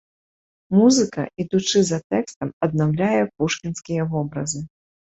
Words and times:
Музыка, 0.77 1.25
ідучы 1.43 1.79
за 1.91 2.01
тэкстам, 2.15 2.49
аднаўляе 2.71 3.23
пушкінскія 3.37 4.13
вобразы. 4.19 4.69